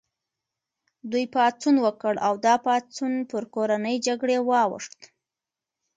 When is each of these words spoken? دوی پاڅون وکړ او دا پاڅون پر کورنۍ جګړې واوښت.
دوی 1.11 1.25
پاڅون 1.33 1.75
وکړ 1.85 2.13
او 2.27 2.33
دا 2.45 2.55
پاڅون 2.65 3.13
پر 3.29 3.43
کورنۍ 3.53 3.95
جګړې 4.07 4.37
واوښت. 4.49 4.99